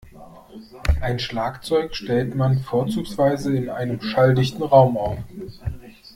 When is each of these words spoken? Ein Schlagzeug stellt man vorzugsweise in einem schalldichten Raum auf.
Ein 0.99 1.19
Schlagzeug 1.19 1.93
stellt 1.95 2.33
man 2.33 2.57
vorzugsweise 2.57 3.55
in 3.55 3.69
einem 3.69 4.01
schalldichten 4.01 4.63
Raum 4.63 4.97
auf. 4.97 5.19